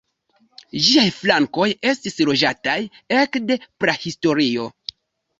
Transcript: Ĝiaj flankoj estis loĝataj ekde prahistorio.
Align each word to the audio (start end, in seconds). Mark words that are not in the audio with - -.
Ĝiaj 0.85 1.03
flankoj 1.17 1.67
estis 1.89 2.17
loĝataj 2.29 2.77
ekde 3.19 3.59
prahistorio. 3.83 4.65